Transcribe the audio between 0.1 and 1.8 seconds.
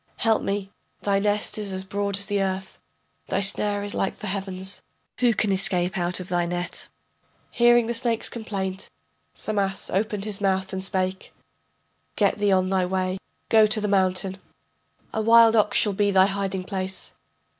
Help me, thy nest is